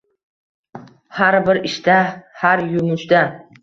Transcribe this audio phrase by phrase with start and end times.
[1.19, 2.01] Har bir ishda,
[2.43, 3.27] har yumushda